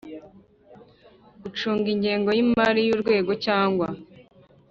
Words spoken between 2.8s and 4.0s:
y urwego cyangwa